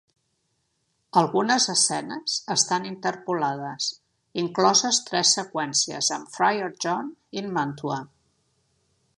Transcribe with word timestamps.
Algunes 1.21 1.67
escenes 1.73 2.37
estan 2.55 2.87
interpolades, 2.91 3.91
incloses 4.45 5.03
tres 5.11 5.37
seqüències 5.41 6.13
amb 6.19 6.35
Friar 6.39 6.75
John 6.87 7.17
in 7.43 7.55
Mantua. 7.59 8.01